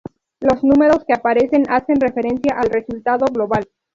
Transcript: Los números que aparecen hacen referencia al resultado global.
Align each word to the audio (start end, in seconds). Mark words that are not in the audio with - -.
Los 0.39 0.63
números 0.63 1.05
que 1.05 1.13
aparecen 1.13 1.65
hacen 1.69 2.01
referencia 2.01 2.55
al 2.57 2.71
resultado 2.71 3.27
global. 3.27 3.67